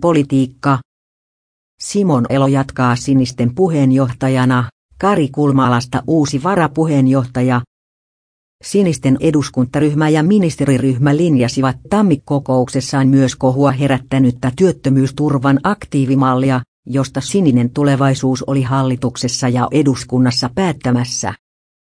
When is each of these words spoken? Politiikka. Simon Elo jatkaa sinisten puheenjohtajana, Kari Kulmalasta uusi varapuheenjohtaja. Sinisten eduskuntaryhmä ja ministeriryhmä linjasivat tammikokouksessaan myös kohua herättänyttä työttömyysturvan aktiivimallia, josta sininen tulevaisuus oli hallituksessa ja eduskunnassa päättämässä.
Politiikka. 0.00 0.78
Simon 1.80 2.26
Elo 2.28 2.46
jatkaa 2.46 2.96
sinisten 2.96 3.54
puheenjohtajana, 3.54 4.68
Kari 5.00 5.28
Kulmalasta 5.28 6.02
uusi 6.06 6.42
varapuheenjohtaja. 6.42 7.60
Sinisten 8.64 9.16
eduskuntaryhmä 9.20 10.08
ja 10.08 10.22
ministeriryhmä 10.22 11.16
linjasivat 11.16 11.76
tammikokouksessaan 11.90 13.08
myös 13.08 13.36
kohua 13.36 13.70
herättänyttä 13.70 14.52
työttömyysturvan 14.56 15.60
aktiivimallia, 15.62 16.60
josta 16.86 17.20
sininen 17.20 17.70
tulevaisuus 17.70 18.42
oli 18.42 18.62
hallituksessa 18.62 19.48
ja 19.48 19.68
eduskunnassa 19.72 20.50
päättämässä. 20.54 21.34